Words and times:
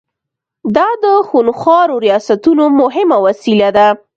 دا 0.75 0.87
د 1.03 1.05
خونخوارو 1.27 1.95
ریاستونو 2.05 2.63
مهمه 2.81 3.17
وسیله 3.25 3.69
ده. 3.77 3.87